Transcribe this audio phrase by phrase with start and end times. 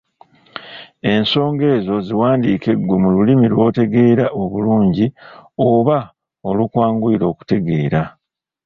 [1.13, 5.05] Ensonga ezo ziwandiike ggwe mu lulimi lw'otegeera obulungi
[5.69, 5.97] oba
[6.49, 8.01] olukwanguyira okutegeera.